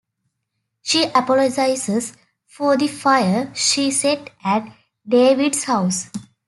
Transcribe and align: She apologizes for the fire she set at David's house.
She 0.81 1.03
apologizes 1.03 2.13
for 2.47 2.75
the 2.75 2.87
fire 2.87 3.53
she 3.53 3.91
set 3.91 4.31
at 4.43 4.75
David's 5.07 5.65
house. 5.65 6.07